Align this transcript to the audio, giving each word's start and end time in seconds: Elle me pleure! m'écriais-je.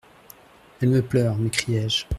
Elle 0.81 0.89
me 0.89 1.03
pleure! 1.03 1.35
m'écriais-je. 1.37 2.05